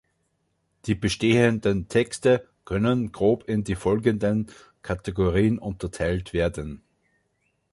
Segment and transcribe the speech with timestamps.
[0.85, 4.47] Die bestehenden Texte können grob in die folgenden
[4.81, 6.81] Kategorien unterteilt werden.